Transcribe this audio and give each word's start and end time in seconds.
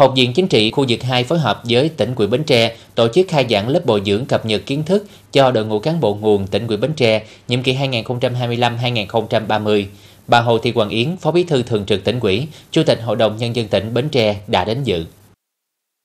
Học 0.00 0.12
viện 0.16 0.32
Chính 0.32 0.48
trị 0.48 0.70
khu 0.70 0.84
vực 0.88 1.02
2 1.02 1.24
phối 1.24 1.38
hợp 1.38 1.62
với 1.64 1.88
tỉnh 1.88 2.14
ủy 2.16 2.26
Bến 2.26 2.44
Tre 2.44 2.76
tổ 2.94 3.08
chức 3.08 3.28
khai 3.28 3.46
giảng 3.50 3.68
lớp 3.68 3.86
bồi 3.86 4.02
dưỡng 4.06 4.26
cập 4.26 4.46
nhật 4.46 4.62
kiến 4.66 4.82
thức 4.82 5.06
cho 5.32 5.50
đội 5.50 5.66
ngũ 5.66 5.78
cán 5.78 6.00
bộ 6.00 6.14
nguồn 6.14 6.46
tỉnh 6.46 6.66
ủy 6.66 6.76
Bến 6.76 6.92
Tre 6.96 7.22
nhiệm 7.48 7.62
kỳ 7.62 7.74
2025-2030. 7.74 9.84
Bà 10.26 10.40
Hồ 10.40 10.58
Thị 10.58 10.72
Hoàng 10.74 10.88
Yến, 10.88 11.16
Phó 11.16 11.30
Bí 11.30 11.44
thư 11.44 11.62
Thường 11.62 11.86
trực 11.86 12.04
tỉnh 12.04 12.20
ủy, 12.20 12.46
Chủ 12.70 12.82
tịch 12.82 13.00
Hội 13.02 13.16
đồng 13.16 13.36
Nhân 13.36 13.56
dân 13.56 13.68
tỉnh 13.68 13.94
Bến 13.94 14.08
Tre 14.08 14.40
đã 14.46 14.64
đến 14.64 14.82
dự. 14.84 15.04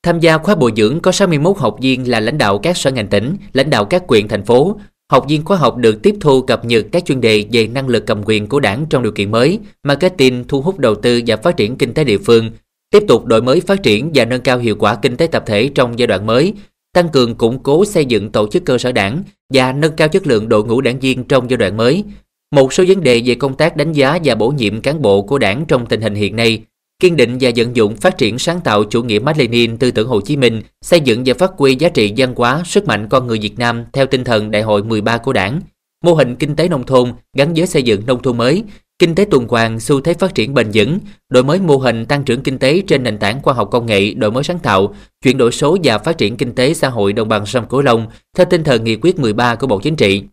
Tham 0.04 0.20
gia 0.20 0.38
khóa 0.38 0.56
bồi 0.56 0.72
dưỡng 0.76 1.00
có 1.00 1.12
61 1.12 1.58
học 1.58 1.78
viên 1.82 2.10
là 2.10 2.20
lãnh 2.20 2.38
đạo 2.38 2.58
các 2.58 2.78
sở 2.78 2.92
ngành 2.92 3.08
tỉnh, 3.08 3.38
lãnh 3.54 3.70
đạo 3.70 3.86
các 3.86 4.08
quyện 4.08 4.28
thành 4.28 4.46
phố. 4.46 4.78
Học 5.12 5.26
viên 5.28 5.46
khóa 5.46 5.58
học 5.58 5.78
được 5.78 6.00
tiếp 6.04 6.16
thu 6.22 6.42
cập 6.42 6.66
nhật 6.66 6.86
các 6.92 7.06
chuyên 7.06 7.22
đề 7.22 7.46
về 7.52 7.68
năng 7.68 7.88
lực 7.88 8.04
cầm 8.08 8.22
quyền 8.26 8.48
của 8.48 8.60
đảng 8.60 8.86
trong 8.90 9.04
điều 9.04 9.12
kiện 9.12 9.32
mới, 9.32 9.60
marketing, 9.84 10.46
thu 10.48 10.62
hút 10.62 10.80
đầu 10.80 10.96
tư 10.96 11.22
và 11.28 11.36
phát 11.36 11.58
triển 11.58 11.78
kinh 11.78 11.94
tế 11.94 12.04
địa 12.04 12.18
phương, 12.18 12.52
tiếp 12.96 13.04
tục 13.08 13.26
đổi 13.26 13.42
mới 13.42 13.62
phát 13.62 13.84
triển 13.84 14.12
và 14.14 14.26
nâng 14.26 14.42
cao 14.42 14.58
hiệu 14.58 14.76
quả 14.80 14.96
kinh 14.96 15.18
tế 15.18 15.28
tập 15.28 15.44
thể 15.46 15.70
trong 15.76 16.00
giai 16.00 16.08
đoạn 16.08 16.26
mới, 16.26 16.54
tăng 16.94 17.10
cường 17.10 17.36
củng 17.36 17.60
cố 17.64 17.86
xây 17.86 18.06
dựng 18.06 18.32
tổ 18.32 18.48
chức 18.48 18.66
cơ 18.66 18.78
sở 18.78 18.92
đảng 18.92 19.24
và 19.54 19.72
nâng 19.72 19.96
cao 19.96 20.08
chất 20.08 20.28
lượng 20.28 20.50
đội 20.50 20.64
ngũ 20.64 20.82
đảng 20.82 21.00
viên 21.00 21.24
trong 21.24 21.50
giai 21.50 21.58
đoạn 21.58 21.78
mới. 21.78 22.04
Một 22.56 22.74
số 22.74 22.84
vấn 22.88 23.04
đề 23.04 23.22
về 23.26 23.36
công 23.36 23.56
tác 23.56 23.78
đánh 23.78 23.94
giá 23.94 24.20
và 24.24 24.36
bổ 24.36 24.50
nhiệm 24.50 24.82
cán 24.82 25.02
bộ 25.02 25.22
của 25.22 25.38
đảng 25.38 25.66
trong 25.68 25.86
tình 25.86 26.02
hình 26.02 26.16
hiện 26.16 26.36
nay 26.36 26.62
kiên 27.00 27.16
định 27.16 27.38
và 27.42 27.52
vận 27.56 27.76
dụng 27.76 27.96
phát 27.96 28.18
triển 28.18 28.40
sáng 28.40 28.62
tạo 28.62 28.84
chủ 28.84 29.04
nghĩa 29.04 29.20
Mác 29.20 29.38
Lênin 29.38 29.78
tư 29.78 29.92
tưởng 29.92 30.08
Hồ 30.08 30.22
Chí 30.22 30.38
Minh, 30.38 30.62
xây 30.82 31.00
dựng 31.00 31.24
và 31.26 31.34
phát 31.34 31.52
huy 31.58 31.76
giá 31.76 31.90
trị 31.90 32.14
văn 32.18 32.34
hóa, 32.36 32.64
sức 32.66 32.88
mạnh 32.88 33.08
con 33.10 33.28
người 33.28 33.40
Việt 33.40 33.60
Nam 33.60 33.86
theo 33.94 34.06
tinh 34.06 34.24
thần 34.24 34.52
Đại 34.52 34.62
hội 34.62 34.84
13 34.84 35.18
của 35.18 35.34
Đảng, 35.34 35.62
mô 36.04 36.14
hình 36.14 36.36
kinh 36.36 36.56
tế 36.56 36.68
nông 36.68 36.86
thôn 36.86 37.14
gắn 37.38 37.54
với 37.54 37.68
xây 37.68 37.84
dựng 37.84 38.06
nông 38.06 38.22
thôn 38.22 38.38
mới, 38.38 38.64
kinh 39.00 39.16
tế 39.16 39.26
tuần 39.26 39.48
hoàn 39.48 39.80
xu 39.80 40.02
thế 40.02 40.14
phát 40.14 40.36
triển 40.36 40.54
bền 40.54 40.72
vững, 40.74 41.00
đổi 41.30 41.44
mới 41.44 41.60
mô 41.60 41.78
hình 41.78 42.06
tăng 42.06 42.24
trưởng 42.24 42.42
kinh 42.42 42.60
tế 42.60 42.82
trên 42.88 43.04
nền 43.04 43.18
tảng 43.18 43.42
khoa 43.42 43.54
học 43.54 43.70
công 43.72 43.86
nghệ, 43.86 44.14
đổi 44.14 44.32
mới 44.32 44.44
sáng 44.44 44.60
tạo, 44.60 44.96
chuyển 45.24 45.38
đổi 45.38 45.52
số 45.52 45.78
và 45.84 45.98
phát 45.98 46.18
triển 46.18 46.38
kinh 46.38 46.56
tế 46.56 46.74
xã 46.74 46.90
hội 46.90 47.14
đồng 47.14 47.30
bằng 47.30 47.46
sông 47.46 47.68
Cửu 47.68 47.82
Long 47.82 48.08
theo 48.38 48.46
tinh 48.50 48.64
thần 48.64 48.84
nghị 48.84 48.96
quyết 48.96 49.20
13 49.20 49.56
của 49.56 49.68
Bộ 49.68 49.80
Chính 49.80 49.96
trị. 49.96 50.24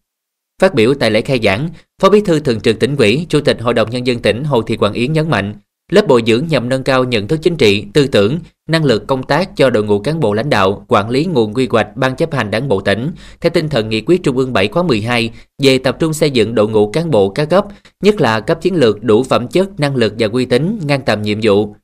Phát 0.61 0.75
biểu 0.75 0.95
tại 0.95 1.11
lễ 1.11 1.21
khai 1.21 1.41
giảng, 1.43 1.69
Phó 2.03 2.11
Bí 2.11 2.21
thư 2.21 2.41
Thường 2.41 2.61
trực 2.61 2.81
tỉnh 2.81 2.97
ủy, 2.97 3.27
Chủ 3.29 3.41
tịch 3.41 3.61
Hội 3.61 3.75
đồng 3.75 3.91
nhân 3.91 4.07
dân 4.07 4.19
tỉnh 4.19 4.45
Hồ 4.45 4.63
Thị 4.63 4.77
Quảng 4.77 4.93
Yến 4.93 5.13
nhấn 5.13 5.31
mạnh, 5.31 5.55
Lớp 5.93 6.07
bồi 6.07 6.23
dưỡng 6.27 6.45
nhằm 6.48 6.69
nâng 6.69 6.83
cao 6.83 7.05
nhận 7.05 7.29
thức 7.29 7.39
chính 7.43 7.57
trị, 7.57 7.85
tư 7.93 8.07
tưởng, 8.07 8.39
năng 8.69 8.85
lực 8.85 9.07
công 9.07 9.23
tác 9.23 9.57
cho 9.57 9.71
đội 9.71 9.85
ngũ 9.85 9.98
cán 9.98 10.21
bộ 10.21 10.35
lãnh 10.35 10.51
đạo, 10.51 10.85
quản 10.89 11.11
lý 11.11 11.25
nguồn 11.25 11.55
quy 11.55 11.69
hoạch 11.71 11.97
ban 11.97 12.17
chấp 12.17 12.35
hành 12.35 12.51
đảng 12.51 12.69
bộ 12.69 12.81
tỉnh 12.81 13.11
theo 13.41 13.51
tinh 13.51 13.69
thần 13.69 13.89
nghị 13.89 14.01
quyết 14.01 14.23
Trung 14.23 14.37
ương 14.37 14.53
7 14.53 14.69
khóa 14.69 14.83
12 14.83 15.31
về 15.63 15.79
tập 15.79 15.97
trung 15.98 16.13
xây 16.13 16.31
dựng 16.31 16.55
đội 16.55 16.69
ngũ 16.69 16.91
cán 16.91 17.11
bộ 17.11 17.29
các 17.29 17.45
cấp, 17.51 17.67
nhất 18.03 18.20
là 18.20 18.41
cấp 18.41 18.63
chiến 18.63 18.75
lược 18.75 19.03
đủ 19.03 19.23
phẩm 19.23 19.48
chất, 19.48 19.81
năng 19.81 19.97
lực 19.97 20.15
và 20.19 20.29
uy 20.33 20.45
tín 20.45 20.79
ngang 20.87 21.03
tầm 21.07 21.23
nhiệm 21.23 21.39
vụ. 21.43 21.75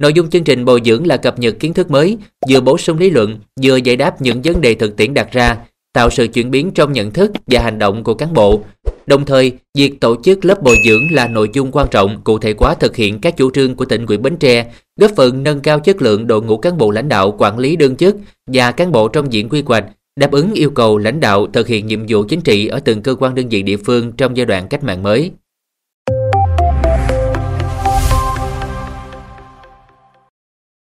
Nội 0.00 0.12
dung 0.12 0.30
chương 0.30 0.44
trình 0.44 0.64
bồi 0.64 0.80
dưỡng 0.84 1.06
là 1.06 1.16
cập 1.16 1.38
nhật 1.38 1.54
kiến 1.60 1.74
thức 1.74 1.90
mới, 1.90 2.18
vừa 2.48 2.60
bổ 2.60 2.78
sung 2.78 2.98
lý 2.98 3.10
luận, 3.10 3.38
vừa 3.62 3.76
giải 3.76 3.96
đáp 3.96 4.22
những 4.22 4.42
vấn 4.42 4.60
đề 4.60 4.74
thực 4.74 4.96
tiễn 4.96 5.14
đặt 5.14 5.32
ra, 5.32 5.56
tạo 5.92 6.10
sự 6.10 6.26
chuyển 6.26 6.50
biến 6.50 6.70
trong 6.70 6.92
nhận 6.92 7.10
thức 7.10 7.30
và 7.46 7.60
hành 7.60 7.78
động 7.78 8.04
của 8.04 8.14
cán 8.14 8.34
bộ, 8.34 8.62
Đồng 9.06 9.24
thời, 9.24 9.52
việc 9.78 10.00
tổ 10.00 10.16
chức 10.24 10.44
lớp 10.44 10.62
bồi 10.62 10.76
dưỡng 10.84 11.10
là 11.10 11.28
nội 11.28 11.50
dung 11.52 11.72
quan 11.72 11.86
trọng 11.90 12.20
cụ 12.24 12.38
thể 12.38 12.54
hóa 12.58 12.74
thực 12.74 12.96
hiện 12.96 13.20
các 13.20 13.36
chủ 13.36 13.50
trương 13.50 13.74
của 13.74 13.84
tỉnh 13.84 14.06
ủy 14.06 14.18
Bến 14.18 14.36
Tre, 14.36 14.66
góp 14.96 15.10
phần 15.16 15.42
nâng 15.42 15.60
cao 15.60 15.80
chất 15.80 16.02
lượng 16.02 16.26
đội 16.26 16.42
ngũ 16.42 16.56
cán 16.56 16.78
bộ 16.78 16.90
lãnh 16.90 17.08
đạo 17.08 17.34
quản 17.38 17.58
lý 17.58 17.76
đương 17.76 17.96
chức 17.96 18.16
và 18.46 18.72
cán 18.72 18.92
bộ 18.92 19.08
trong 19.08 19.32
diện 19.32 19.48
quy 19.48 19.62
hoạch, 19.66 19.84
đáp 20.16 20.30
ứng 20.30 20.52
yêu 20.52 20.70
cầu 20.70 20.98
lãnh 20.98 21.20
đạo 21.20 21.46
thực 21.52 21.68
hiện 21.68 21.86
nhiệm 21.86 22.04
vụ 22.08 22.24
chính 22.28 22.40
trị 22.40 22.66
ở 22.66 22.80
từng 22.80 23.02
cơ 23.02 23.14
quan 23.14 23.34
đơn 23.34 23.48
vị 23.48 23.62
địa 23.62 23.76
phương 23.76 24.12
trong 24.12 24.36
giai 24.36 24.46
đoạn 24.46 24.68
cách 24.68 24.84
mạng 24.84 25.02
mới. 25.02 25.30